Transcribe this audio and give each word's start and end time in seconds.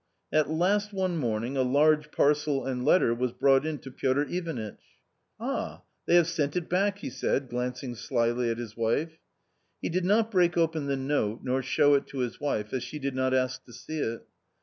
At 0.33 0.49
last 0.49 0.93
one 0.93 1.17
morning 1.17 1.55
a 1.55 1.61
large 1.61 2.11
parcel 2.11 2.65
and 2.65 2.83
letter 2.83 3.13
was 3.13 3.33
brought 3.33 3.67
in 3.67 3.77
to 3.81 3.91
Piotr 3.91 4.23
Ivanitch." 4.23 4.81
Ah! 5.39 5.83
they 6.07 6.15
have 6.15 6.25
sent 6.27 6.55
it 6.55 6.67
back!" 6.67 6.97
he 6.97 7.09
said, 7.11 7.47
glancing 7.47 7.93
slyly 7.93 8.49
at 8.49 8.57
his 8.57 8.75
wife. 8.75 9.19
He 9.79 9.89
did 9.89 10.03
not 10.03 10.31
break 10.31 10.57
open 10.57 10.87
the 10.87 10.97
note 10.97 11.41
nor 11.43 11.61
show 11.61 11.93
it 11.93 12.07
to 12.07 12.17
his 12.17 12.39
wife, 12.41 12.73
as 12.73 12.81
she 12.81 12.97
did 12.97 13.13
not 13.13 13.35
ask 13.35 13.63
to 13.65 13.73
see 13.73 13.99
it. 13.99 14.25